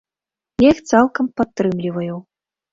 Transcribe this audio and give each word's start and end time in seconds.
Я 0.63 0.71
іх 0.77 0.81
цалкам 0.93 1.29
падтрымліваю. 1.43 2.21